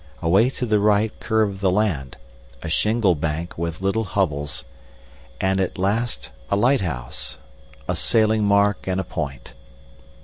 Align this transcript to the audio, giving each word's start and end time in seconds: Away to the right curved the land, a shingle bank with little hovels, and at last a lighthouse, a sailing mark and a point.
Away 0.19 0.49
to 0.49 0.65
the 0.65 0.79
right 0.79 1.11
curved 1.19 1.59
the 1.59 1.69
land, 1.69 2.17
a 2.63 2.69
shingle 2.69 3.13
bank 3.13 3.55
with 3.55 3.81
little 3.81 4.03
hovels, 4.03 4.65
and 5.39 5.61
at 5.61 5.77
last 5.77 6.31
a 6.49 6.55
lighthouse, 6.55 7.37
a 7.87 7.95
sailing 7.95 8.43
mark 8.43 8.87
and 8.87 8.99
a 8.99 9.03
point. 9.03 9.53